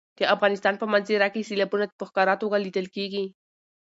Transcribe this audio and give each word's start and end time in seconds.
د 0.17 0.19
افغانستان 0.35 0.73
په 0.81 0.85
منظره 0.93 1.27
کې 1.33 1.47
سیلابونه 1.49 1.85
په 1.99 2.05
ښکاره 2.09 2.35
توګه 2.41 2.57
لیدل 2.65 2.87
کېږي. 2.95 3.25